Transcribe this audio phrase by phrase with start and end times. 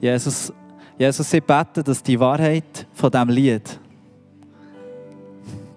[0.00, 0.52] Jesus,
[0.96, 3.80] Jesus, ich bete, dass die Wahrheit von diesem Lied,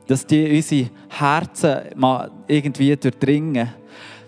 [0.07, 3.69] dass die unsere Herzen mal irgendwie durchdringen,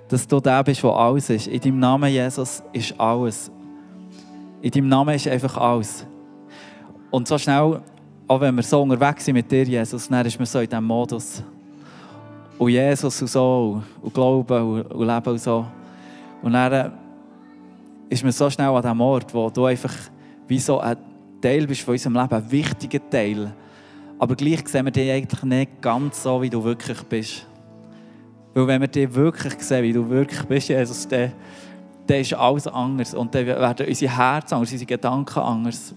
[0.08, 1.48] dass du der bist, wo alles ist.
[1.48, 3.52] In deinem Namen, Jesus, ist alles.
[4.62, 6.06] In deinem Namen ist einfach alles.
[7.12, 7.82] Und so schnell,
[8.28, 10.84] auch wenn wir so unterwegs sind mit dir, Jesus, dann ist man so in diesem
[10.84, 11.44] Modus.
[12.58, 15.66] Und Jesus und so, und Glauben und, Leben und so.
[16.42, 16.94] Und dann
[18.14, 19.94] ist man so schnell an dem Ort, wo du einfach
[20.48, 20.98] wie so ein
[21.42, 23.54] Teil bist von unserem Leben, ein wichtiger Teil.
[24.20, 27.48] Aber gleich sehen wir dich eigentlich nicht ganz so, wie du wirklich bist.
[28.54, 31.34] Weil wenn wir dich wirklich sehen, wie du wirklich bist, Jesus, dann,
[32.06, 33.14] dann ist alles anders.
[33.14, 35.96] Und dann werden unsere Herzen anders, unsere Gedanken anders.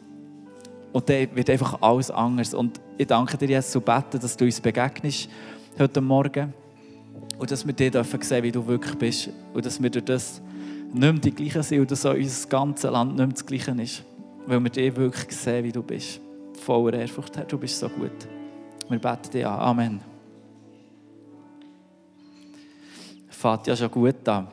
[0.92, 2.54] Und dann wird einfach alles anders.
[2.54, 5.28] Und ich danke dir, Jesus, zu beten, dass du uns begegnest
[5.78, 6.54] heute Morgen.
[7.38, 9.30] Und dass wir dich dürfen sehen, wie du wirklich bist.
[9.52, 10.40] Und dass wir durch das
[10.92, 14.04] nicht mehr die gleichen sind dass auch unser ganzes Land nicht mehr das Gleiche ist.
[14.46, 16.20] Weil wir dich wirklich sehen, wie du bist
[16.66, 18.26] voller Ehrfurcht, Herr, du bist so gut.
[18.88, 19.60] Wir beten dich an.
[19.60, 20.00] Amen.
[23.28, 24.48] Fährt ja schon gut an.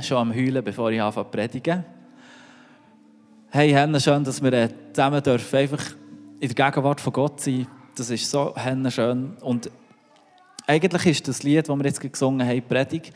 [0.00, 1.84] Schon am Heulen, bevor ich anfange zu predigen.
[3.50, 5.84] Hey, Henne, schön, dass wir äh, zusammen dürfen, einfach
[6.40, 7.66] in der Gegenwart von Gott sein.
[7.96, 9.36] Das ist so Henne schön.
[9.40, 9.70] Und
[10.66, 13.12] eigentlich ist das Lied, das wir jetzt gesungen haben, Predigt.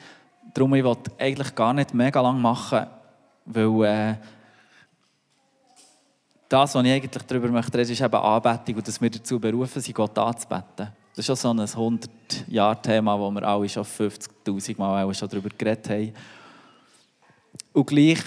[0.54, 2.86] Darum, ich wollte eigentlich gar nicht mega lang machen,
[3.46, 4.14] weil äh,
[6.48, 9.94] das, was ich eigentlich darüber möchte ist eben Anbetung und dass wir dazu berufen sind,
[9.94, 10.88] Gott anzubeten.
[11.14, 15.88] Das ist schon so ein 100-Jahr-Thema, wo wir alle schon 50'000 Mal schon darüber geredet
[15.88, 16.12] haben.
[17.72, 18.18] Und gleich,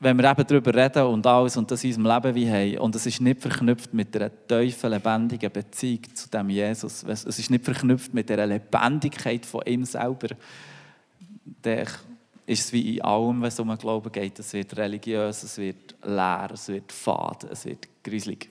[0.00, 2.96] wenn wir eben darüber reden und alles und das in unserem Leben wie haben, und
[2.96, 7.64] es ist nicht verknüpft mit einer tiefen, lebendigen Beziehung zu dem Jesus, es ist nicht
[7.64, 10.28] verknüpft mit der Lebendigkeit von ihm selber,
[11.44, 11.86] dann
[12.46, 14.38] ist es wie in allem, es um Glauben geht.
[14.38, 18.48] Es wird religiös, es wird leer, es wird fad, es wird gruselig.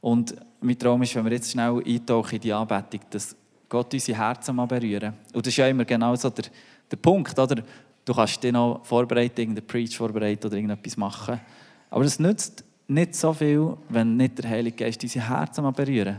[0.00, 3.36] Und mein Traum ist, wenn wir jetzt schnell eintauchen in die Anbetung, dass
[3.68, 5.14] Gott unsere Herzen mal berühren.
[5.32, 6.44] Und das ist ja immer genau so der,
[6.90, 7.62] der Punkt, oder?
[8.04, 11.40] Du kannst dich noch vorbereiten, irgendeinen Preach vorbereiten oder irgendetwas machen.
[11.88, 16.18] Aber es nützt nicht so viel, wenn nicht der Heilige Geist unsere Herzen mal berühren.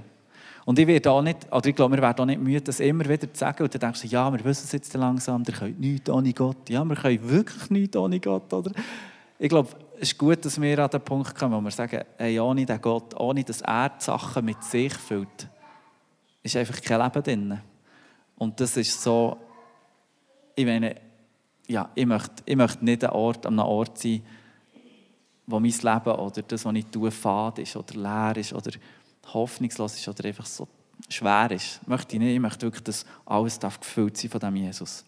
[0.66, 3.04] Und ich, werde auch nicht, oder ich glaube, wir werden auch nicht müde, das immer
[3.06, 3.64] wieder zu sagen.
[3.64, 6.70] Und dann denkst du, ja, wir wissen es jetzt langsam, ihr könnt nichts ohne Gott.
[6.70, 8.72] Ja, wir können wirklich nichts ohne Gott, oder?
[9.40, 12.40] Ich glaube, es ist gut, dass wir an den Punkt kommen, wo wir sagen, hey,
[12.40, 15.50] ohne den Gott, ohne dass er die Sachen mit sich füllt,
[16.42, 17.60] ist einfach kein Leben drin.
[18.38, 19.38] Und das ist so,
[20.56, 20.96] ich meine,
[21.68, 24.22] ja, ich möchte, ich möchte nicht an, Ort, an einem Ort sein,
[25.46, 28.72] wo mein Leben oder das, was ich tue, fad ist oder leer ist oder
[29.32, 30.68] hoffnungslos ist oder einfach so
[31.10, 31.86] schwer ist.
[31.88, 32.34] Möchte ich nicht.
[32.36, 35.04] Ich möchte wirklich, dass alles darf gefüllt sein von dem Jesus.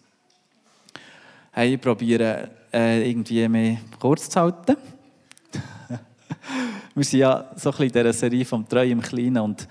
[1.52, 4.76] Hey, ich probiere äh, irgendwie mehr kurz zu halten.
[6.94, 9.66] wir sind ja so ein bisschen in dieser Serie vom Treu im Kleinen und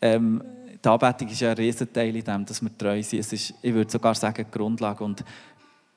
[0.00, 0.42] ähm,
[0.84, 3.20] die Anbetung ist ja ein Riesenteil in dem, dass wir treu sind.
[3.20, 5.24] Es ist, ich würde sogar sagen, die Grundlage und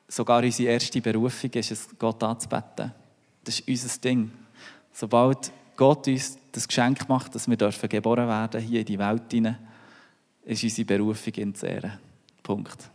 [0.07, 2.94] sogar unsere erste Berufung ist es, Gott anzubeten.
[3.44, 4.31] Das ist unser Ding.
[4.94, 9.31] Sobald Gott uns das Geschenk macht, dass wir dürfen geboren werden hier in die Welt
[9.31, 9.57] hinein,
[10.43, 11.93] ist unsere Berufung in zu ehren.
[12.41, 12.89] Punkt.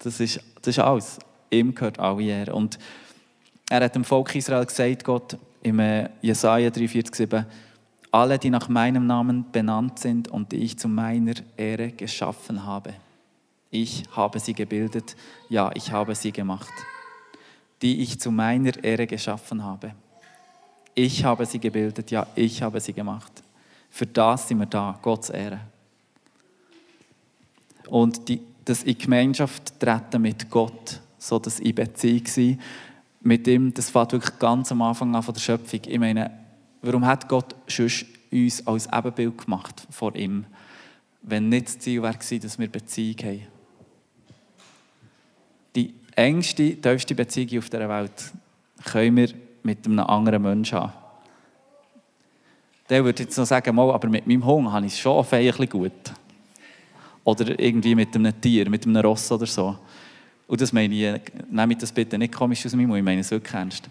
[0.00, 1.18] Das ist, das ist alles.
[1.50, 2.54] Ihm gehört alle Ehre.
[2.54, 2.78] Und
[3.68, 7.44] er hat dem Volk Israel gesagt, Gott, im äh, Jesaja 3,47,
[8.10, 12.94] alle, die nach meinem Namen benannt sind und die ich zu meiner Ehre geschaffen habe.
[13.70, 15.14] Ich habe sie gebildet,
[15.48, 16.72] ja, ich habe sie gemacht.
[17.82, 19.94] Die ich zu meiner Ehre geschaffen habe.
[21.02, 23.42] Ich habe sie gebildet, ja, ich habe sie gemacht.
[23.88, 25.60] Für das sind wir da, Gottes Ehre.
[27.88, 32.60] Und die, das in Gemeinschaft treten mit Gott, so dass in Beziehung sein
[33.22, 35.80] mit ihm, das fängt wirklich ganz am Anfang an von der Schöpfung.
[35.86, 36.30] Ich meine,
[36.82, 37.56] warum hat Gott
[38.30, 40.44] uns als Ebenbild gemacht vor ihm,
[41.22, 43.46] wenn nicht das Ziel war, dass wir Beziehung haben?
[45.74, 48.32] Die engste, tiefste Beziehung auf der Welt
[48.84, 50.92] können wir mit einem anderen Menschen haben.
[52.88, 55.32] Der würde jetzt noch sagen, mal, aber mit meinem Hunger habe ich es schon auf
[55.32, 55.92] ein bisschen gut.
[57.22, 59.76] Oder irgendwie mit einem Tier, mit einem Ross oder so.
[60.48, 63.20] Und das meine ich, nehme ich das bitte nicht komisch aus meinem Mund, ich meine
[63.20, 63.88] es wirklich ernst.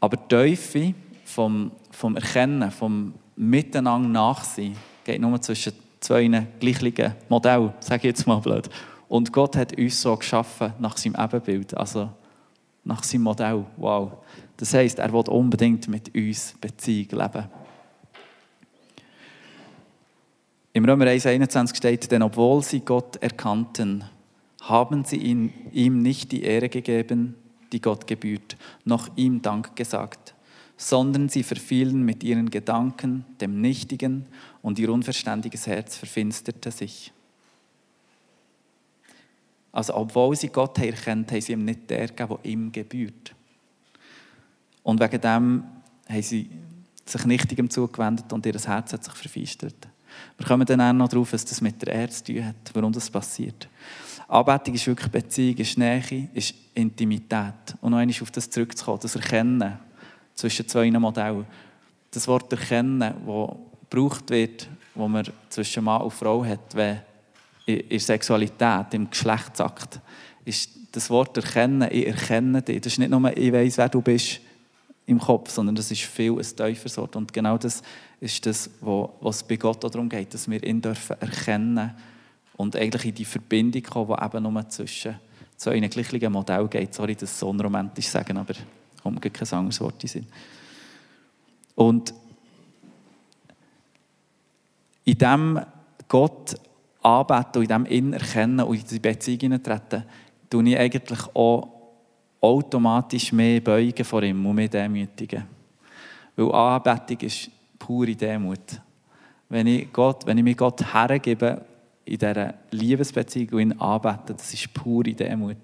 [0.00, 0.94] Aber die Teufel
[1.24, 6.26] vom, vom Erkennen, vom Miteinander Nachsehen, geht nur zwischen zwei
[6.60, 8.70] gleichen Modellen, sage ich jetzt mal blöd.
[9.08, 12.08] Und Gott hat uns so geschaffen nach seinem Ebenbild, also
[12.84, 13.64] nach seinem Modell.
[13.76, 14.12] Wow.
[14.62, 17.48] Das heisst, er will unbedingt mit uns Beziehung leben.
[20.72, 24.04] Im Römer 1,21 steht, denn obwohl sie Gott erkannten,
[24.60, 27.34] haben sie ihn, ihm nicht die Ehre gegeben,
[27.72, 30.32] die Gott gebührt, noch ihm Dank gesagt,
[30.76, 34.26] sondern sie verfielen mit ihren Gedanken dem Nichtigen
[34.62, 37.12] und ihr unverständiges Herz verfinsterte sich.
[39.72, 43.34] Also, obwohl sie Gott erkennt, haben sie ihm nicht der gegeben, der ihm gebührt.
[44.82, 45.64] Und wegen dem
[46.08, 46.50] haben sie
[47.04, 49.88] sich Nichtigem zugewendet und ihr Herz hat sich verfeistert.
[50.36, 52.92] Wir kommen dann auch noch darauf, was das mit der Erde zu tun hat, warum
[52.92, 53.68] das passiert.
[54.28, 57.76] Anbetung ist wirklich Beziehung, ist Nähe, ist Intimität.
[57.80, 59.78] Und noch einmal auf das zurückzukommen, das Erkennen
[60.34, 61.46] zwischen zwei Modellen.
[62.10, 63.56] Das Wort Erkennen, das
[63.90, 67.00] gebraucht wird, wo man zwischen Mann und Frau hat, wenn
[67.66, 70.00] in Sexualität, im Geschlechtsakt,
[70.44, 72.80] ist das Wort Erkennen, ich erkenne dich.
[72.80, 74.40] Das ist nicht nur, ich weiß, wer du bist
[75.06, 77.16] im Kopf, sondern das ist viel ein tieferes Wort.
[77.16, 77.82] Und genau das
[78.20, 81.92] ist das, was bei Gott darum geht, dass wir ihn dürfen erkennen
[82.56, 85.16] und eigentlich in die Verbindung kommen, die eben nur zwischen
[85.56, 86.94] so einem gleichen Modell geht.
[86.94, 88.54] Sorry, das so unromantisch sagen, aber
[89.02, 90.26] kommt kein anderes Wort in Sinn.
[91.74, 92.14] Und
[95.04, 95.60] in dem
[96.06, 96.54] Gott
[97.02, 100.04] anbeten und in dem ihn erkennen und in die Beziehung treten,
[100.48, 101.81] tue ich eigentlich auch
[102.42, 105.44] automatisch mehr beugen vor ihm und mehr demütigen.
[106.36, 108.80] Weil Anbetung ist pure Demut.
[109.48, 111.62] Wenn ich, Gott, wenn ich mich Gott hergebe
[112.04, 115.56] in dieser Liebesbeziehung und ihn anbete, das ist pure Demut.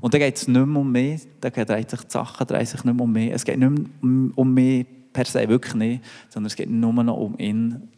[0.00, 2.82] Und dann geht es nicht mehr um mich, dann dreht sich die Sachen dreht sich
[2.82, 3.30] nicht mehr um mich.
[3.30, 3.70] Es geht nicht
[4.02, 7.88] mehr um mich per se, wirklich nicht, sondern es geht nur noch um ihn.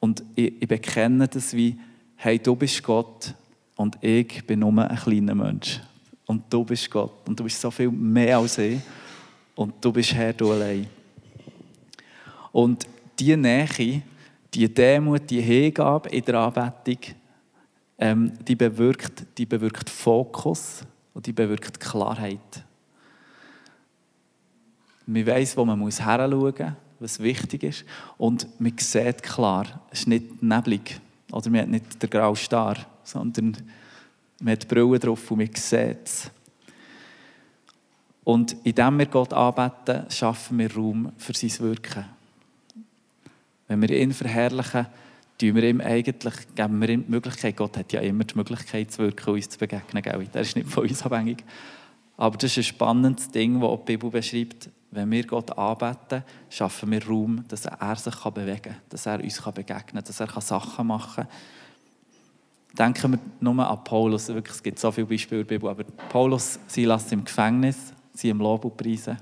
[0.00, 1.78] Und ich, ich bekenne das wie,
[2.16, 3.34] hey, du bist Gott
[3.76, 5.80] und ich bin nur ein kleiner Mensch.
[6.26, 8.80] Und du bist Gott und du bist so viel mehr als ich.
[9.54, 10.86] Und du bist Herr, du allein.
[12.52, 12.86] Und
[13.18, 14.02] diese Nähe,
[14.52, 17.14] die Demut, die Hingabe in der Anbetung,
[17.98, 20.82] ähm, die, bewirkt, die bewirkt Fokus
[21.14, 22.64] und die bewirkt Klarheit.
[25.06, 27.84] Man weiß, wo man muss heranschauen muss, was wichtig ist.
[28.18, 31.00] Und man sieht klar, es ist nicht neblig.
[31.30, 33.56] Oder man hat nicht den grauen Star, sondern
[34.40, 36.30] man hat die Brille drauf und man sieht es.
[38.24, 42.04] Und indem wir Gott anbeten, schaffen wir Raum für sein Wirken.
[43.68, 44.86] Wenn wir ihn verherrlichen,
[45.38, 48.90] tun wir ihm eigentlich, geben wir ihm die Möglichkeit, Gott hat ja immer die Möglichkeit
[48.90, 50.02] zu wirken und uns zu begegnen.
[50.02, 51.44] Der ist nicht von uns abhängig.
[52.16, 54.70] Aber das ist ein spannendes Ding, das die Bibel beschreibt.
[54.90, 59.40] Wenn wir Gott anbeten, schaffen wir Raum, dass er sich bewegen kann, dass er uns
[59.42, 61.32] begegnen kann, dass er Sachen machen kann.
[62.78, 64.28] Denken wir nur an Paulus.
[64.28, 65.70] Wirklich, es gibt so viele Beispiele in der Bibel.
[65.70, 69.16] Aber Paulus, Silas im Gefängnis, sie im Lob und Preisen.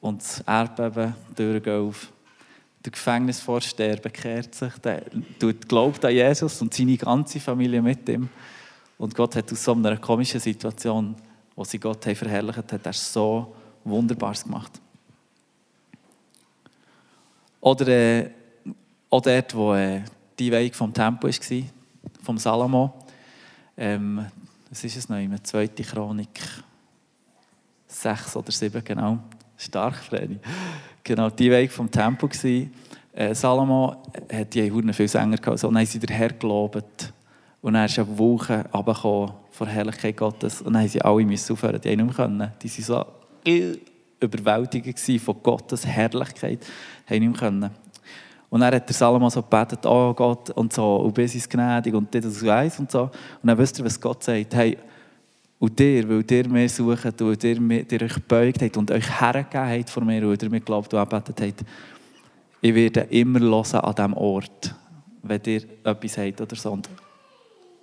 [0.00, 2.12] Und das Erdbeben, die Türen auf
[2.84, 5.02] der Gefängnisvorsteher bekehrt sich, der
[5.66, 8.28] glaubt an Jesus und seine ganze Familie mit ihm.
[8.98, 11.16] Und Gott hat aus so einer komischen Situation,
[11.56, 14.80] wo sie Gott haben verherrlicht hat, er so Wunderbares gemacht.
[17.60, 18.30] Oder äh,
[19.10, 20.02] auch dort, wo äh,
[20.38, 21.62] die Weihung vom Tempel war,
[22.28, 22.92] vom Salomo.
[23.74, 24.26] Ähm,
[24.68, 25.16] was ist es noch?
[25.16, 26.38] In der zweiten Chronik
[27.86, 29.18] 6 oder 7, genau.
[29.56, 30.38] Stark, Freddy.
[31.02, 32.68] Genau, die Weg vom Tempel war.
[33.14, 35.58] Äh, Salomo hat die Huren viel Sänger gehabt.
[35.58, 37.14] So, dann haben sie den Herr gelobt.
[37.62, 40.60] Und dann ist eine Woche runtergekommen von der Herrlichkeit Gottes.
[40.60, 41.80] Und dann haben sie alle aufhören.
[41.80, 42.52] Die haben nicht mehr können.
[42.60, 43.06] Die waren
[43.46, 43.72] so
[44.20, 46.60] überwältigt von Gottes Herrlichkeit.
[47.08, 47.70] Die haben nicht mehr können.
[48.50, 51.94] Und dann hat der Salomo so gebetet, oh Gott, und so, und bis ins gnädig,
[51.94, 53.02] und das weiß und so.
[53.02, 53.12] Und
[53.42, 54.54] dann wisst ihr, was Gott sagt.
[54.54, 54.78] Hey,
[55.58, 59.68] und dir, weil ihr mir sucht, weil ihr, ihr euch gebeugt habt und euch hergegeben
[59.68, 61.64] habt vor mir, weil ihr mir glaubt und anbetet habt,
[62.60, 64.74] ich werde immer hören an diesem Ort,
[65.22, 66.72] wenn ihr etwas habt oder so.
[66.72, 66.88] Und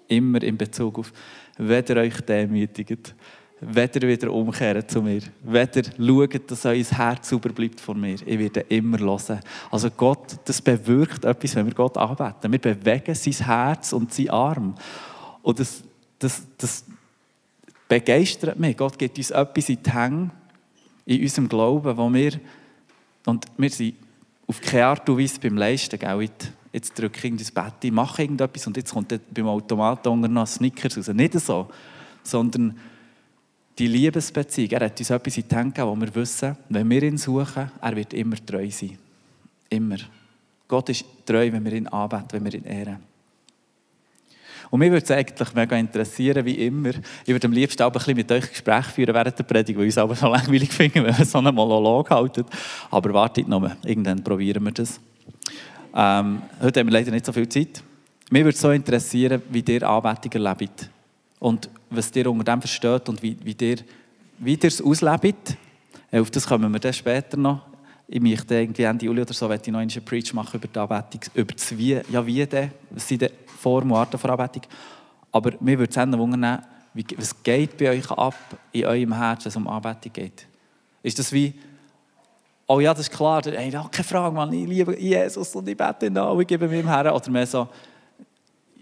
[0.07, 1.11] immer in Bezug auf,
[1.57, 3.13] wenn ihr euch demütigt,
[3.61, 8.15] ihr wieder umkehrt zu mir, wenn ihr schaut, dass euer Herz sauber bleibt vor mir,
[8.25, 9.39] ich werde immer hören.
[9.71, 12.51] Also Gott, das bewirkt etwas, wenn wir Gott anbeten.
[12.51, 14.75] Wir bewegen sein Herz und seinen Arm.
[15.41, 15.83] Und das,
[16.19, 16.83] das, das
[17.87, 18.75] begeistert mich.
[18.75, 20.31] Gott gibt uns etwas in die Hände,
[21.05, 22.33] in unserem Glauben, wo wir,
[23.25, 23.95] und wir sind
[24.47, 26.29] auf keine Art und Weise beim Leisten, gell?
[26.73, 31.07] jetzt drücke ich ins Bett, mache irgendetwas und jetzt kommt beim Automaten noch Snickers raus.
[31.07, 31.69] Nicht so,
[32.21, 32.77] sondern
[33.77, 37.03] die Liebesbeziehung, er hat uns etwas in die Hände gegeben, wo wir wissen, wenn wir
[37.03, 38.97] ihn suchen, er wird immer treu sein.
[39.69, 39.97] Immer.
[40.67, 42.97] Gott ist treu, wenn wir ihn anbeten, wenn wir ihn ehren.
[44.71, 46.89] Und mich würde es eigentlich mega interessieren, wie immer.
[47.23, 49.85] Ich würde am liebsten auch ein bisschen mit euch Gespräch führen während der Predigt, weil
[49.85, 52.45] ich es aber so langweilig finde, wenn wir so einen Monolog halten.
[52.89, 54.99] Aber wartet noch mal, irgendwann probieren wir das.
[55.95, 57.83] Ähm, heute haben wir leider nicht so viel Zeit.
[58.29, 60.89] Mich würde es so interessieren, wie ihr Anbetung erlebt.
[61.45, 65.55] Und was ihr unter dem versteht und wie, wie ihr es auslebt,
[66.09, 67.67] äh, auf das kommen wir dann später noch.
[68.07, 71.21] Ich möchte irgendwie Ende Juli oder so ich noch einen Preach machen über die Anbetung,
[71.35, 72.01] über das Wie.
[72.09, 72.71] Ja, wie denn?
[72.89, 74.63] Was sind die Formen und Arten von Anbetung?
[75.31, 76.65] Aber mir würde es wundern,
[77.15, 78.33] was geht bei euch ab
[78.71, 80.47] in eurem Herzen, wenn es um Anbetung geht?
[81.03, 81.53] Ist das wie,
[82.65, 86.07] oh ja, das ist klar, hey, keine Frage, Mann, ich liebe Jesus und ich bete
[86.07, 87.13] ihn an, ich gebe mir Herren.
[87.13, 87.67] Oder mehr so,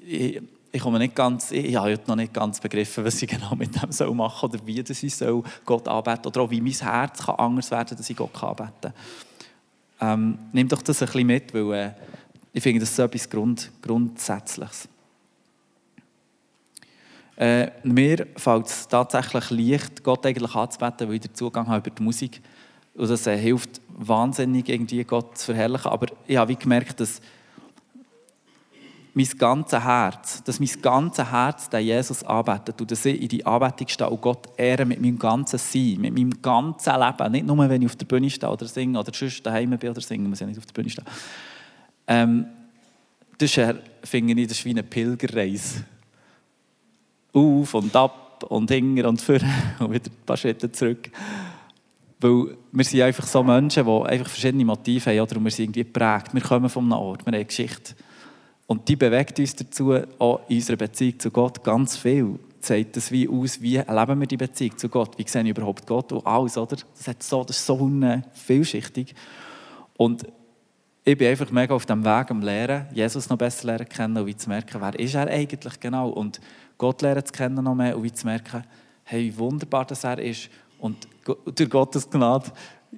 [0.08, 0.41] ich,
[0.75, 3.80] ich komme nicht ganz, ich habe heute noch nicht ganz begriffen, was ich genau mit
[3.80, 7.24] dem soll machen oder wie das ich soll Gott anbeten oder auch wie mein Herz
[7.24, 8.94] kann anders werden, dass ich Gott anbeten kann.
[10.01, 11.92] Ähm, nimm doch das ein bisschen mit, weil äh,
[12.51, 14.89] ich finde, das ist so etwas Grund, Grundsätzliches.
[17.36, 21.96] Äh, mir fällt es tatsächlich leicht, Gott eigentlich anzubeten, weil ich den Zugang habe über
[21.96, 22.42] die Musik.
[22.96, 25.92] Und das äh, hilft wahnsinnig, irgendwie Gott zu verherrlichen.
[25.92, 27.22] Aber ich habe wie gemerkt, dass
[29.15, 33.46] mein ganzes Herz, dass mein ganzes Herz den Jesus arbeitet und dass ich in die
[33.46, 37.32] Anbetung stehe und Gott ehre mit meinem ganzen Sein, mit meinem ganzen Leben.
[37.32, 40.01] Nicht nur, wenn ich auf der Bühne stehe oder singe oder sonst daheim bin oder
[40.01, 41.05] singe, muss ich nicht auf der Bühne stehen.
[42.08, 42.46] Ähm,
[43.38, 43.51] das
[44.03, 45.86] finde ich, das ist wie eine Pilgerreise
[47.34, 49.38] auf und ab und hinger und vor
[49.79, 51.12] und wieder ein paar Schritte zurück.
[52.20, 55.43] Weil wir sind einfach so Menschen, die einfach verschiedene Motive haben oder?
[55.43, 56.34] wir sind irgendwie geprägt.
[56.34, 57.96] Wir kommen von einem Ort, wir haben eine Geschichte.
[58.67, 62.39] Und die bewegt uns dazu, auch in unserer Beziehung zu Gott ganz viel.
[62.62, 65.17] Zeigt das wie aus, wie erleben wir die Beziehung zu Gott?
[65.17, 66.77] Wie sehen wir überhaupt Gott und alles, oder?
[66.96, 67.91] Das, hat so, das ist so
[68.34, 69.13] vielschichtig.
[69.98, 70.25] Und
[71.05, 74.25] ich bin einfach mega auf dem Weg am Lehren, Jesus noch besser lernen kennen und
[74.25, 76.39] wie zu merken, wer ist er eigentlich genau und
[76.77, 78.63] Gott lernen zu kennen noch mehr und wie zu merken,
[79.03, 82.51] hey, wie wunderbar das er ist und durch Gottes Gnade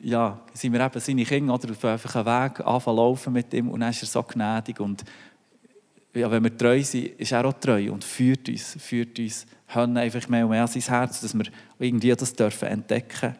[0.03, 3.79] ja, sind wir eben seine Kinder oder auf einen Weg anfangen laufen mit ihm und
[3.79, 5.03] dann ist er so gnädig und
[6.15, 9.97] ja, wenn wir treu sind, ist er auch treu und führt uns, führt uns, hören
[9.97, 11.45] einfach mehr und mehr an sein Herz, dass wir
[11.79, 13.35] irgendwie das dürfen entdecken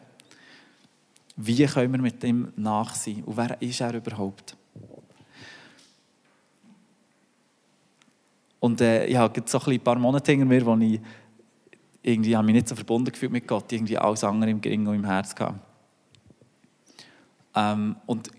[1.36, 4.56] wie können wir mit ihm nach sein und wer ist er überhaupt?
[8.58, 10.98] Und äh, ich habe so ein paar Monate hinter mir, wo ich
[12.02, 14.94] irgendwie habe mich nicht so verbunden gefühlt mit Gott, irgendwie alles andere im Gering und
[14.94, 15.60] im Herz gehabt.
[17.54, 18.30] Ähm, und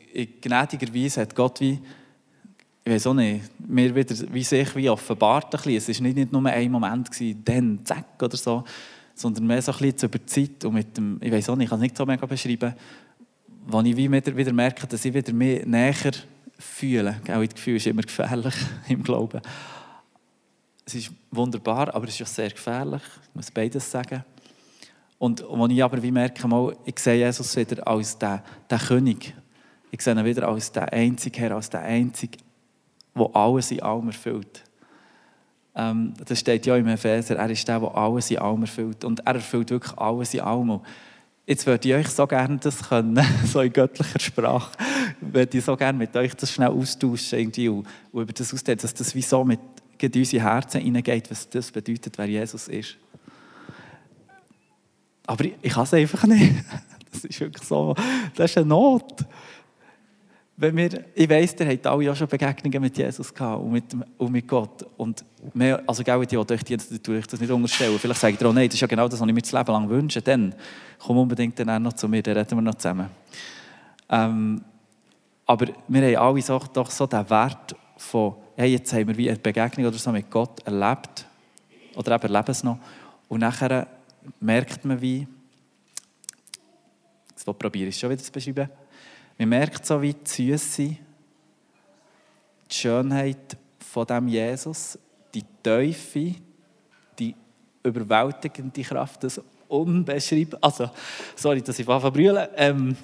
[0.41, 1.79] gnädigerweise hat Gott wie,
[2.87, 5.91] ich weiß auch nicht, mir wieder wie sich wie offenbart ein bisschen.
[5.91, 8.63] Es war nicht, nicht nur ein Moment, gewesen, dann, zack oder so,
[9.13, 11.65] sondern mehr so ein bisschen über die Zeit und mit dem, ich weiß auch nicht,
[11.65, 12.73] ich kann es nicht so mega beschreiben,
[13.65, 16.13] wo ich wie wieder, wieder merke, dass ich wieder mehr näher
[16.57, 17.19] fühle.
[17.23, 18.55] Auch das Gefühl ist immer gefährlich
[18.87, 19.41] im Glauben.
[20.85, 23.03] Es ist wunderbar, aber es ist auch sehr gefährlich.
[23.27, 24.23] Ich muss beides sagen.
[25.19, 28.39] Und als ich aber wie merke, mal, ich sehe Jesus wieder als den,
[28.71, 29.33] den König.
[29.91, 32.46] Ich sehe ihn wieder als den einzigen Herr, als den einzigen,
[33.17, 34.63] der alles in allem erfüllt.
[35.75, 39.03] Ähm, das steht ja im Epheser, er ist der, der alles in allem erfüllt.
[39.03, 40.79] Und er erfüllt wirklich alles in allem.
[41.45, 44.71] Jetzt würde ich euch so gerne das können, so in göttlicher Sprache,
[45.21, 48.79] würde ich so gerne mit euch das schnell austauschen irgendwie und, und über das ausdehnen,
[48.79, 49.59] dass das wie so mit
[49.99, 52.97] in unsere Herzen hineingeht, was das bedeutet, wer Jesus ist.
[55.25, 56.53] Aber ich, ich kann es einfach nicht.
[57.09, 57.95] Das ist wirklich so,
[58.35, 59.25] das ist eine Not
[60.59, 63.83] wenn wir, ich weiss, ihr habt alle auch schon Begegnungen mit Jesus gehabt und mit,
[64.17, 64.87] und mit Gott.
[64.97, 65.23] Und
[65.53, 67.97] mehr, also genau die, die euch Dienste tue ich das nicht unterstellen.
[67.99, 69.71] Vielleicht sagt ihr auch, nein, das ist ja genau das, was ich mir das Leben
[69.71, 70.19] lang wünsche.
[70.19, 70.55] Dann
[70.97, 73.07] komm unbedingt dann auch noch zu mir, dann reden wir noch zusammen.
[74.09, 74.63] Ähm,
[75.45, 79.29] aber wir haben alle so, doch so den Wert von, hey, jetzt haben wir wie
[79.29, 81.27] eine Begegnung oder so mit Gott erlebt.
[81.95, 82.79] Oder eben erleben es noch.
[83.29, 83.85] Und nachher
[84.39, 85.27] merkt man wie,
[87.35, 88.69] das probiere ich schon wieder zu beschreiben,
[89.37, 90.97] man merkt so wie die Süße, die
[92.69, 94.97] Schönheit von dem Jesus,
[95.33, 96.35] die Teufel,
[97.17, 97.35] die
[97.83, 100.59] überwältigende Kraft, das unbeschreibbar.
[100.61, 100.89] Also,
[101.35, 102.47] sorry, dass ich anfange brüllen.
[102.55, 102.95] Ähm,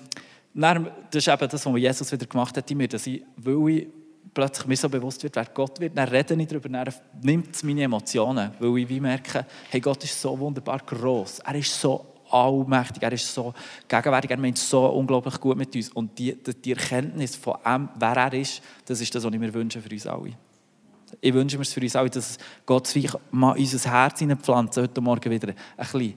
[0.53, 0.77] das
[1.13, 3.87] ist eben das, was Jesus wieder gemacht hat in mir, dass ich, weil ich
[4.33, 7.63] plötzlich mir so bewusst wird, wer Gott wird, dann rede ich darüber, dann nimmt es
[7.63, 12.12] meine Emotionen, weil ich wie merke, hey, Gott ist so wunderbar groß, er ist so
[12.33, 13.53] allmächtig, er ist so
[13.87, 15.89] gegenwärtig, er meint so unglaublich gut mit uns.
[15.89, 19.53] Und die, die Erkenntnis von ihm, wer er ist, das ist das, was ich mir
[19.53, 20.33] wünsche für uns alle.
[21.21, 25.01] Ich wünsche mir es für uns alle, dass Gott sich mal unser Herz hineinpflanzt, heute
[25.01, 26.15] Morgen wieder ein bisschen.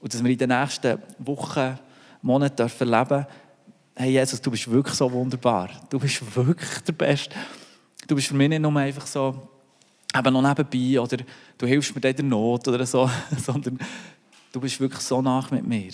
[0.00, 1.78] Und dass wir in den nächsten Wochen,
[2.22, 3.26] Monaten dürfen leben
[3.96, 5.70] hey Jesus, du bist wirklich so wunderbar.
[5.88, 7.34] Du bist wirklich der Beste.
[8.06, 9.48] Du bist für mich nicht nur einfach so,
[10.14, 11.16] eben noch nebenbei oder
[11.56, 13.78] du hilfst mir in der Not oder so, sondern
[14.56, 15.92] du bist wirklich so nach mit mir.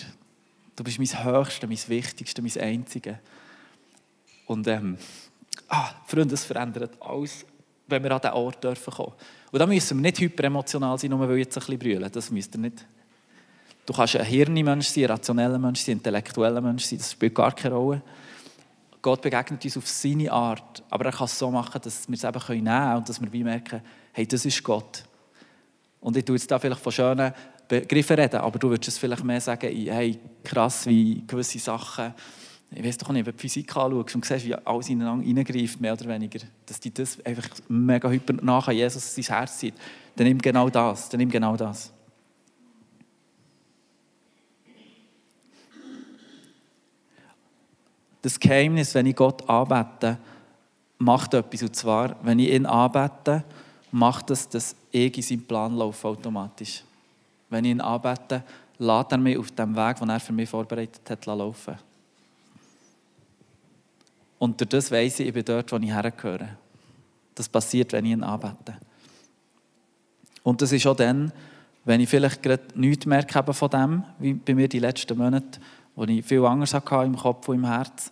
[0.73, 3.19] Du bist mein Höchste, mein Wichtigste, mein Einzige.
[4.45, 4.97] Und ähm,
[5.67, 7.45] ah, Freunde, es verändert alles,
[7.87, 9.11] wenn wir an diesen Ort dürfen kommen.
[9.51, 12.09] Und da müssen wir nicht hyperemotional sein, nur weil jetzt ein bisschen brüllen.
[12.09, 12.85] Das müsst ihr nicht.
[13.85, 17.35] Du kannst ein Hirnmensch sein, ein rationeller Mensch sein, ein intellektueller Mensch sein, das spielt
[17.35, 18.01] gar keine Rolle.
[19.01, 22.23] Gott begegnet uns auf seine Art, aber er kann es so machen, dass wir es
[22.23, 23.81] eben nehmen können und dass wir merken,
[24.13, 25.03] hey, das ist Gott.
[25.99, 27.33] Und ich tue jetzt da vielleicht von schönen
[27.81, 32.13] Begriffen reden, aber du würdest es vielleicht mehr sagen, hey, krass, wie gewisse Sachen,
[32.75, 35.93] ich weiß doch nicht, wenn du Physik anschaust und siehst, wie alles ineinander reingreift, mehr
[35.93, 39.75] oder weniger, dass die das einfach mega hyper nach Jesus sein Herz zieht,
[40.15, 41.91] dann nimm genau das, dann nimm genau das.
[48.23, 50.17] Das Geheimnis, wenn ich Gott anbete,
[50.97, 51.61] macht etwas.
[51.61, 53.43] Und zwar, wenn ich ihn anbete,
[53.91, 56.83] macht es, dass ich in seinen Plan laufe automatisch.
[57.53, 58.43] Wenn ich ihn anbete,
[58.79, 61.75] lädt er mich auf dem Weg, den er für mich vorbereitet hat, laufen.
[64.39, 66.57] Und durch das weiss ich, ich bin dort, wo ich hergehöre.
[67.35, 68.75] Das passiert, wenn ich ihn anbete.
[70.41, 71.31] Und das ist auch dann,
[71.85, 75.59] wenn ich vielleicht gerade nichts merke von dem, wie bei mir die letzten Monate,
[75.95, 78.11] wo ich viel Angst hatte im Kopf und im Herz.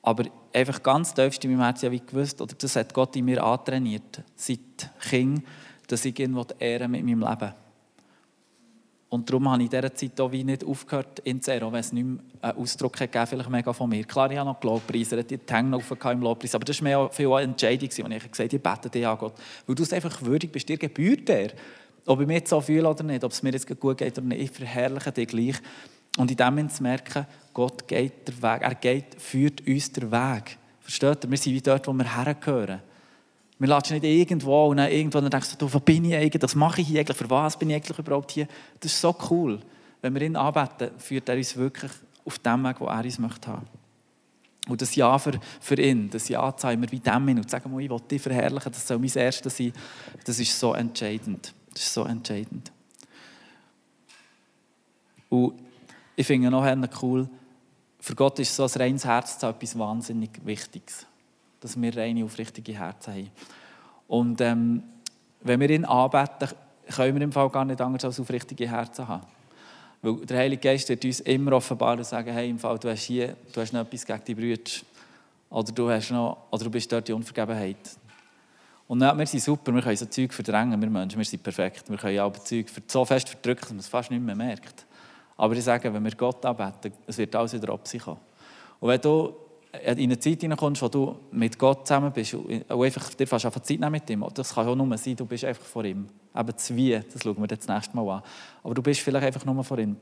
[0.00, 3.26] Aber einfach ganz tiefst in meinem Herzen habe ich gewusst, oder das hat Gott in
[3.26, 5.44] mir antrainiert, seit Kind,
[5.86, 7.52] dass ich ihn ehren mit meinem Leben.
[9.10, 11.92] Und darum habe ich in dieser Zeit auch wie nicht aufgehört, in auch wenn es
[11.92, 14.04] nicht mehr einen Ausdruck gegeben vielleicht mega von mir.
[14.04, 17.26] Klar, ich habe noch Lobpreis, ich die Hänge im Lobpreis, aber das war mir viel
[17.32, 19.34] eine Entscheidung, als ich gesagt habe, ich bete dich an Gott.
[19.66, 21.50] Weil du es einfach würdig bist, dir gebührt er.
[22.06, 24.28] Ob ich mich jetzt so fühle oder nicht, ob es mir jetzt gut geht oder
[24.28, 25.56] nicht, ich verherrliche dich gleich.
[26.16, 30.12] Und in dem Moment zu merken, Gott geht der Weg, er geht, führt uns den
[30.12, 30.56] Weg.
[30.80, 31.30] Versteht ihr?
[31.30, 32.80] Wir sind wie dort, wo wir hergehören.
[33.60, 36.80] Wir lassen nicht irgendwo und dann irgendwann denkst du, wo bin ich eigentlich, was mache
[36.80, 38.48] ich hier eigentlich, für was bin ich eigentlich überhaupt hier?
[38.80, 39.60] Das ist so cool.
[40.00, 41.92] Wenn wir ihn anbeten, führt er uns wirklich
[42.24, 43.66] auf dem Weg, wo er uns möchte haben.
[44.66, 47.78] Und das Ja für, für ihn, das Ja zu haben, wie dem hin und sagen,
[47.78, 49.74] ich will dich verherrlichen, das soll mein Erstes sein,
[50.24, 51.52] das ist so entscheidend.
[51.74, 52.72] Das ist so entscheidend.
[55.28, 55.60] Und
[56.16, 56.64] ich finde noch
[57.02, 57.28] cool,
[57.98, 61.06] für Gott ist so ein reines Herz etwas wahnsinnig Wichtiges.
[61.60, 63.30] Dass wir reine, aufrichtige Herzen haben.
[64.08, 64.82] Und ähm,
[65.42, 66.48] wenn wir ihn anbeten,
[66.90, 69.26] können wir im Fall gar nicht anders als aufrichtige Herzen haben.
[70.02, 73.02] Weil der Heilige Geist wird uns immer offenbaren und sagen, hey, im Fall, du hast
[73.02, 74.70] hier, du hast noch etwas gegen die Brüder.
[75.50, 77.76] Oder du, hast noch, oder du bist dort die Unvergebenheit.
[78.86, 81.88] Und ja, wir sind super, wir können so Zeug verdrängen, wir Menschen, wir sind perfekt.
[81.88, 84.86] Wir können aber Zeug so fest verdrücken, dass man es fast nicht mehr merkt.
[85.36, 88.20] Aber ich sage, wenn wir Gott anbeten, es wird alles wieder ab sich kommen.
[88.80, 89.34] Und wenn du
[89.72, 93.62] in eine Zeit hineinkommst, wo du mit Gott zusammen bist und einfach dir fast einfach
[93.62, 96.08] Zeit mit ihm, das kann auch nur sein, du bist einfach vor ihm.
[96.36, 98.22] Eben das Wie, das schauen wir das nächste Mal an.
[98.64, 99.96] Aber du bist vielleicht einfach nur vor ihm.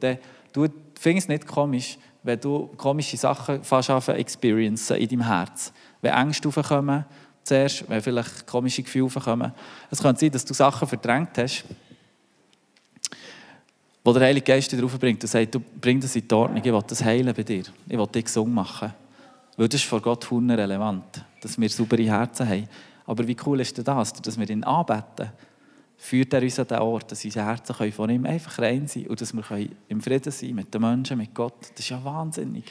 [0.53, 0.67] Du
[0.99, 5.73] findest es nicht komisch, wenn du komische Sachen fast anfangen experiencen in deinem Herz.
[6.01, 7.05] Wenn Ängste aufkommen,
[7.45, 9.53] zuerst, wenn vielleicht komische Gefühle aufkommen.
[9.91, 11.65] Es kann sein, dass du Sachen verdrängt hast,
[14.05, 16.63] wo der Heilige Geist dich drauf bringt und sagt, du bring das in die Ordnung,
[16.63, 17.65] ich will das heilen bei dir.
[17.89, 18.93] Ich will dich gesund machen.
[19.59, 22.69] Weil das ist vor Gott relevant, dass wir saubere Herzen haben.
[23.07, 25.33] Aber wie cool ist denn das, dass wir ihn anbeten?
[25.97, 29.11] Führt er uns an den Ort, dass unsere Herzen von ihm einfach rein sein können
[29.11, 31.61] und dass wir im Frieden sein mit den Menschen, mit Gott.
[31.73, 32.67] Das ist ja wahnsinnig.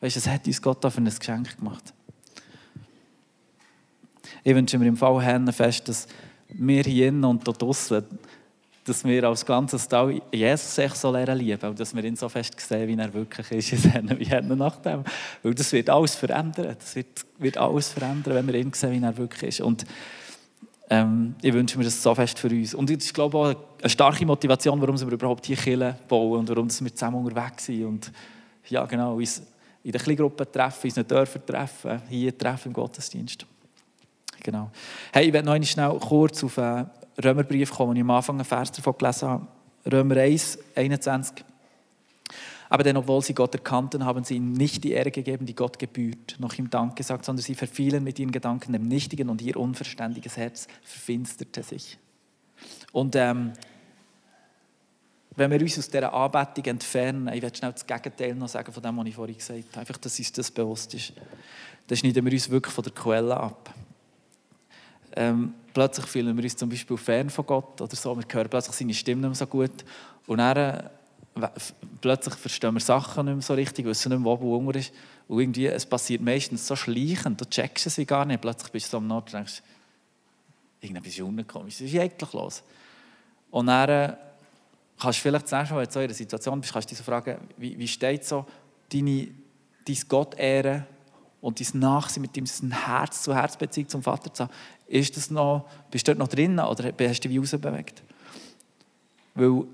[0.00, 1.92] Weißt du, das hat uns Gott für ein Geschenk gemacht.
[4.44, 6.06] Ich wünsche mir im Fall Herrn fest, dass
[6.50, 8.04] wir hier und dort draußen
[8.88, 12.28] dass wir als ganzes Tal Jesus sich so lernen lieben und dass wir ihn so
[12.28, 15.04] fest sehen, wie er wirklich ist, wie er nach dem.
[15.42, 16.76] Weil das wird alles verändern.
[16.78, 19.60] Das wird, wird alles verändern, wenn wir ihn sehen, wie er wirklich ist.
[19.60, 19.84] Und
[20.90, 22.74] ähm, ich wünsche mir das so fest für uns.
[22.74, 26.68] Und ich glaube auch eine starke Motivation, warum wir überhaupt hier Kirche bauen und warum
[26.68, 27.84] wir zusammen unterwegs sind.
[27.84, 28.12] Und
[28.68, 29.42] ja, genau, uns
[29.82, 33.46] in den Kleingruppen treffen, uns nicht dürfen treffen, hier treffen im Gottesdienst.
[34.42, 34.70] Genau.
[35.12, 36.84] Hey, ich werde noch schnell kurz auf äh,
[37.22, 39.46] Römerbrief kommen, wo ich am Anfang einen Vers davon gelesen habe.
[39.90, 41.44] Römer 1, 21.
[42.70, 45.78] Aber denn, obwohl sie Gott erkannten, haben sie ihm nicht die Ehre gegeben, die Gott
[45.78, 49.56] gebührt, noch ihm Dank gesagt, sondern sie verfielen mit ihren Gedanken dem Nichtigen und ihr
[49.56, 51.98] unverständiges Herz verfinsterte sich.
[52.92, 53.52] Und ähm,
[55.36, 58.82] wenn wir uns aus dieser Anbetung entfernen, ich werde schnell das Gegenteil noch sagen von
[58.82, 61.12] dem, was ich vorhin gesagt habe, einfach, dass uns das bewusst ist,
[61.86, 63.72] dann schneiden wir uns wirklich von der Quelle ab.
[65.20, 68.16] Ähm, plötzlich fühlen wir uns zum Beispiel fern von Gott oder so.
[68.16, 69.84] Wir hören plötzlich seine Stimme nicht mehr so gut.
[70.28, 71.48] Und dann äh,
[72.00, 74.92] plötzlich verstehen wir Sachen nicht mehr so richtig, wissen nicht mehr, wo wo ist.
[75.26, 78.40] Und irgendwie, es passiert meistens so schleichend, du checkst es gar nicht.
[78.40, 79.60] Plötzlich bist du am Nord und denkst,
[80.80, 82.62] irgendetwas ist unkomisch, was ist eigentlich los?
[83.50, 84.16] Und dann äh,
[85.00, 87.38] kannst du vielleicht das wenn du in einer Situation bist, kannst du dich so fragen,
[87.56, 88.46] wie, wie steht so
[88.92, 89.26] deine,
[89.84, 90.86] dein Gott ehren
[91.40, 94.52] und dein Nachsehen mit ihm, Herz zu Herz Beziehung zum Vater zu haben,
[94.86, 98.02] ist das noch, bist du dort noch drin oder hast du dich rausbewegt?
[99.34, 99.64] Weil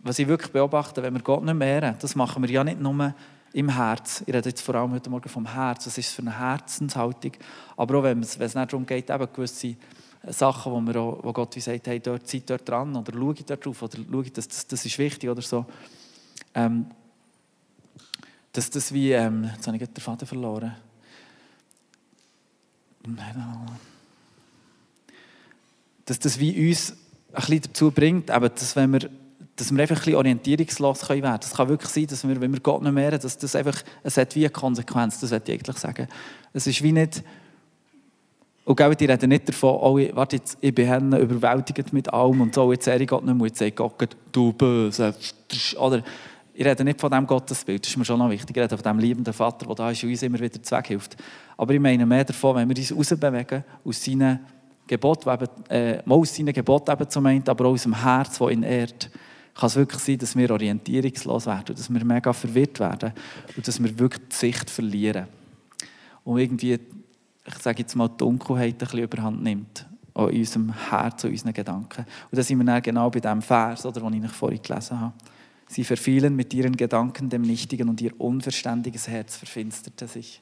[0.00, 2.80] was ich wirklich beobachte, wenn wir Gott nicht mehr ehren, das machen wir ja nicht
[2.80, 3.14] nur
[3.54, 4.22] im Herz.
[4.26, 5.86] Ich rede jetzt vor allem heute Morgen vom Herz.
[5.86, 7.32] Was ist für eine Herzenshaltung?
[7.76, 9.76] Aber auch wenn es, wenn es nicht darum geht, eben gewisse
[10.28, 13.32] Sachen, wo, wir auch, wo Gott wie sagt, hey, dort, seid dort dran oder schau
[13.32, 15.64] dort drauf oder schau, das, das, das ist wichtig oder so.
[16.54, 16.86] Ähm,
[18.54, 20.74] dass das wie, ähm, jetzt habe ich den Faden verloren.
[26.06, 26.92] Dass das wie uns
[27.32, 29.10] ein bisschen dazu bringt, eben, dass wenn wir
[29.56, 31.38] dass wir einfach ein bisschen orientierungslos werden können.
[31.40, 34.16] Es kann wirklich sein, dass wir, wenn wir Gott nicht mehr dass das einfach, es
[34.16, 36.08] hat wie eine Konsequenz, das wollte ich eigentlich sagen.
[36.52, 37.22] Es ist wie nicht,
[38.64, 42.54] und gell, die reden nicht davon, oh, warte jetzt, ich bin überwältigt mit allem und
[42.54, 45.14] so, jetzt ehre Gott nicht mehr, jetzt sagt Gott, du böse,
[45.78, 46.02] oder
[46.56, 48.84] ich rede nicht von diesem Gottesbild, das ist mir schon noch wichtig, ich rede von
[48.84, 51.16] dem liebenden Vater, der da ist und uns immer wieder zweckhilft.
[51.56, 54.38] Aber ich meine mehr davon, wenn wir uns rausbewegen aus seinen
[54.86, 58.50] Geboten, äh, mal aus seinen Geboten eben zum einen, aber auch aus dem Herz, das
[58.50, 59.10] ihn ehrt,
[59.54, 63.12] kann es wirklich sein, dass wir orientierungslos werden, dass wir mega verwirrt werden
[63.56, 65.26] und dass wir wirklich die Sicht verlieren.
[66.22, 71.24] Und irgendwie, ich sage jetzt mal, die Dunkelheit ein bisschen überhand nimmt an unserem Herz,
[71.24, 72.06] an unseren Gedanken.
[72.30, 75.12] Und da sind wir dann genau bei dem Vers, den ich vorhin gelesen habe.
[75.74, 80.40] Sie verfielen mit ihren Gedanken dem Nichtigen und ihr unverständiges Herz verfinsterte sich.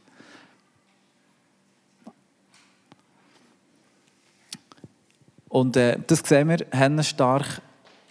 [5.49, 7.63] Und äh, das sehen wir stark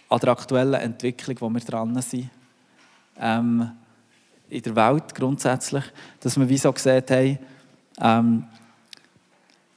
[0.08, 2.28] an der aktuellen Entwicklung, wo wir dran sind,
[3.20, 3.70] ähm,
[4.48, 5.84] in der Welt grundsätzlich,
[6.18, 7.38] dass wir wie so gesagt haben,
[8.00, 8.44] ähm,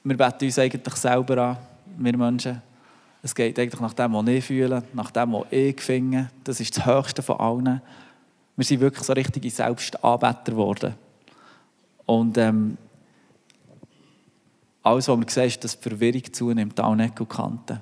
[0.04, 1.58] wir beten uns eigentlich selber an,
[1.96, 2.60] wir Menschen.
[3.26, 6.30] Es geht eigentlich nach dem, was ich fühle, nach dem, was ich finde.
[6.44, 7.82] Das ist das Höchste von allen.
[8.56, 10.94] Wir sind wirklich so richtige Selbstanbeter geworden.
[12.06, 12.78] Und ähm,
[14.84, 17.80] alles, was wir sehen, ist, dass die Verwirrung zunimmt, an Ecken und Kanten.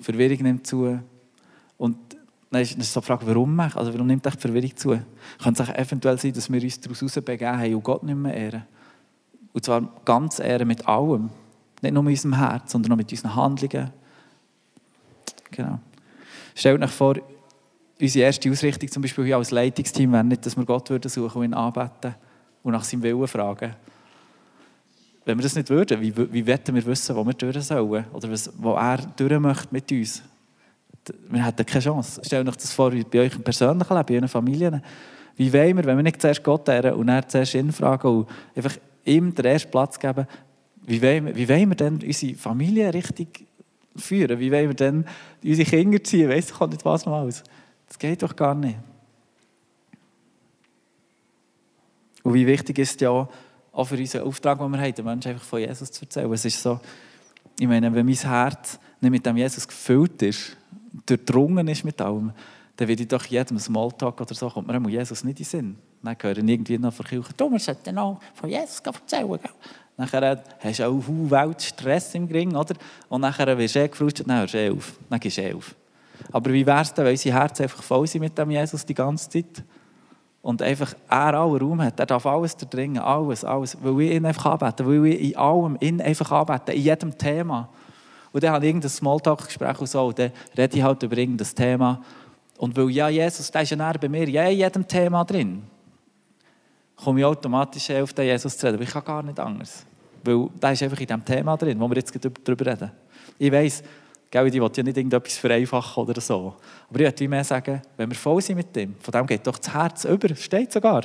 [0.00, 0.98] Verwirrung nimmt zu,
[1.78, 1.96] und
[2.50, 5.00] dann ist, dann ist so die Frage, warum, also warum nimmt die Verwirrung zu?
[5.40, 8.62] Kann es eventuell sein, dass wir uns daraus begeben haben und Gott nicht mehr ehren?
[9.52, 11.30] Und zwar ganz ehren mit allem.
[11.80, 13.99] Nicht nur mit unserem Herz, sondern auch mit unseren Handlungen.
[15.50, 15.78] Genau.
[16.54, 17.16] Stellt euch vor,
[18.00, 21.44] unsere erste Ausrichtung zum Beispiel als Leitungsteam wäre nicht, dass wir Gott würden suchen und
[21.44, 22.14] ihn anbeten
[22.62, 23.74] und nach seinem Willen fragen.
[25.24, 28.04] Wenn wir das nicht würden, wie, wie wetten wir wissen, wo wir durch sollen?
[28.12, 30.22] Oder was, wo er durch möchte mit uns?
[31.28, 32.20] wir hätten keine Chance.
[32.24, 34.82] Stellt euch das vor, bei euch im persönlichen Leben, bei euren Familien.
[35.36, 38.28] Wie wollen wir, wenn wir nicht zuerst Gott ehren und dann zuerst ihn fragen und
[38.54, 40.26] einfach ihm den ersten Platz geben,
[40.82, 43.46] wie wollen wir, wie wollen wir denn unsere Familie richtig
[43.96, 44.38] führen?
[44.38, 45.04] Wie wollen wir denn
[45.42, 46.28] unsere Kinder ziehen?
[46.28, 47.42] Weißt du, nicht was noch alles.
[47.88, 48.78] Das geht doch gar nicht.
[52.22, 53.10] Und wie wichtig ist ja
[53.72, 56.32] auch für unseren Auftrag, den wir haben, den Menschen einfach von Jesus zu erzählen.
[56.32, 56.80] Es ist so,
[57.58, 60.56] ich meine, wenn mein Herz nicht mit dem Jesus gefüllt ist,
[61.06, 62.32] durchdrungen ist mit allem,
[62.76, 65.76] dann würde ich doch jedem Smalltalk oder so, kommt mir Jesus nicht in den Sinn.
[66.02, 69.28] Dann hören irgendwie noch von Kirche, du, wir sollten noch von Jesus erzählen.
[69.28, 69.50] Gell?
[70.00, 72.74] Nachher hast du auch viel Weltstress im Gring, oder?
[73.10, 74.94] Und nachher wirst du eh gefrustet, dann hörst du eh auf.
[75.10, 75.74] Dann gehst du eh auf.
[76.32, 78.94] Aber wie wäre es denn, wenn unser Herz einfach voll sind mit dem Jesus die
[78.94, 79.62] ganze Zeit?
[80.40, 82.00] Und einfach er allen Raum hat.
[82.00, 83.76] Er darf alles dringen, alles, alles.
[83.82, 87.68] Weil ich ihn einfach anbeten, weil ich in allem ihn einfach anbeten, in jedem Thema.
[88.32, 91.54] Und dann habe ich irgendein Smalltalk-Gespräch und so, und dann rede ich halt über irgendein
[91.54, 92.00] Thema.
[92.56, 95.62] Und weil ja Jesus, der ist ja bei mir ja in jedem Thema drin,
[96.96, 98.76] komme ich automatisch auf den Jesus zu reden.
[98.76, 99.84] Aber ich kann gar nicht anders.
[100.22, 102.12] Weil der ist einfach in dem Thema drin, wo wir jetzt
[102.44, 102.90] darüber reden.
[103.38, 103.82] Ich weiss,
[104.32, 106.54] ich will ja nicht irgendetwas vereinfachen oder so.
[106.88, 109.58] Aber ich würde mehr sagen, wenn wir voll sind mit dem, von dem geht doch
[109.58, 110.34] das Herz über.
[110.36, 111.04] Steht sogar.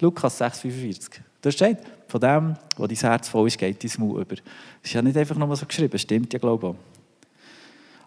[0.00, 1.20] Lukas 6,45.
[1.40, 4.34] Da steht, von dem, wo dein Herz voll ist, geht dein Mund über.
[4.34, 4.44] Das
[4.82, 6.76] ist ja nicht einfach nur so geschrieben, stimmt ja, glaube ich.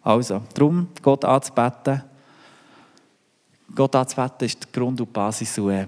[0.05, 2.03] Also, darum, Gott anzubeten.
[3.75, 5.57] Gott anzubeten ist der Grund und die Basis.
[5.57, 5.87] Und, äh,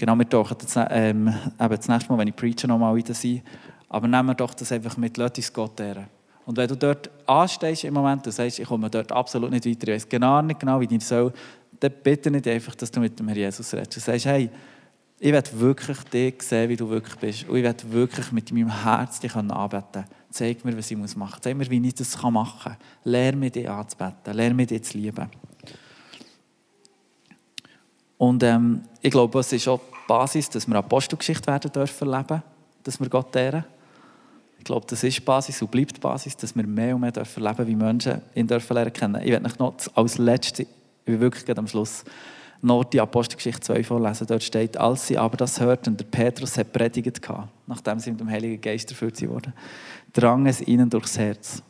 [0.00, 3.42] genau, wir tauchen das, ähm, eben das nächste Mal, wenn ich preache, nochmal wieder sein.
[3.88, 6.06] Aber nehmen wir doch das einfach mit, lass uns Gott ehren.
[6.46, 9.88] Und wenn du dort anstehst im Moment und sagst, ich komme dort absolut nicht weiter,
[9.88, 11.32] ich weiß genau nicht genau, wie ich soll,
[11.78, 13.96] dann bitte nicht einfach, dass du mit dem Herrn Jesus redest.
[13.96, 14.50] Du sagst, hey,
[15.18, 17.48] ich werde wirklich dich sehen, wie du wirklich bist.
[17.48, 20.04] Und ich werde wirklich mit meinem Herz dich anbeten.
[20.30, 21.40] Zeig mir, was ich machen muss.
[21.42, 22.76] Zeig mir, wie ich das machen kann.
[23.04, 24.34] Lerne mich, dich anzubeten.
[24.34, 25.28] Lerne mich, dich zu lieben.
[28.20, 32.42] Und ähm, ich glaube, es ist auch die Basis, dass wir Apostelgeschichte werden dürfen leben,
[32.82, 33.64] dass wir Gott ehren.
[34.58, 37.12] Ich glaube, das ist die Basis und bleibt die Basis, dass wir mehr und mehr
[37.12, 39.22] dürfen leben, wie Menschen ihn dürfen lernen kennen.
[39.22, 40.68] Ich werde noch als Letzte, ich
[41.06, 42.04] bin wirklich am Schluss,
[42.60, 44.26] noch die Apostelgeschichte 2 vorlesen.
[44.26, 48.20] Dort steht, als sie aber das hörten, der Petrus hat predigt gehabt, nachdem sie mit
[48.20, 49.54] dem Heiligen Geist erfüllt wurden,
[50.12, 51.62] drang es ihnen durchs Herz.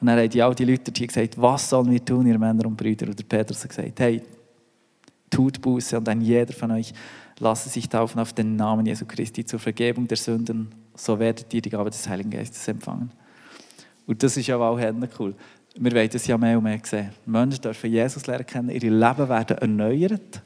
[0.00, 2.64] Und dann haben die all die Leute hier gesagt, was sollen wir tun, ihr Männer
[2.64, 3.08] und Brüder?
[3.08, 4.22] Und der Petrus hat gesagt, hey,
[5.30, 6.92] tut Buße und ein jeder von euch
[7.38, 11.62] lasse sich taufen auf den Namen Jesu Christi zur Vergebung der Sünden, so werdet ihr
[11.62, 13.12] die Gabe des Heiligen Geistes empfangen.
[14.06, 14.78] Und das ist ja auch
[15.18, 15.34] cool.
[15.76, 17.10] Wir wollen das ja mehr und mehr sehen.
[17.26, 20.42] Menschen dürfen Jesus lernen kennen, ihre Leben werden erneuert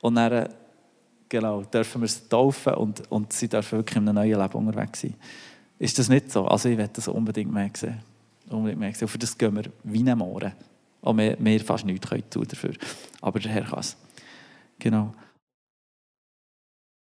[0.00, 0.48] und dann
[1.28, 5.00] genau, dürfen wir sie taufen und, und sie dürfen wirklich in einem neuen Leben unterwegs
[5.00, 5.14] sein.
[5.78, 6.46] Ist das nicht so?
[6.46, 8.00] Also ich werde das unbedingt mehr sehen.
[8.50, 9.06] Unbedingt mehr sehen.
[9.06, 10.52] Und für das gehen wir wie ein Mohren.
[11.02, 12.72] Und wir, wir fast nichts tun dafür.
[13.20, 13.96] Aber der Herr kann es.
[14.78, 15.12] Genau.